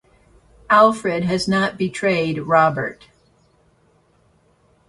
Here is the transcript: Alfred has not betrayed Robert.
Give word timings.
Alfred 0.71 1.25
has 1.25 1.47
not 1.47 1.77
betrayed 1.77 2.39
Robert. 2.39 3.07